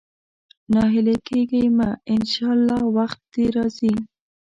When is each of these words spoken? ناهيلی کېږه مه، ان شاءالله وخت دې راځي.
ناهيلی 0.73 1.15
کېږه 1.27 1.61
مه، 1.77 1.89
ان 2.13 2.21
شاءالله 2.33 2.79
وخت 2.97 3.19
دې 3.33 3.45
راځي. 3.55 3.93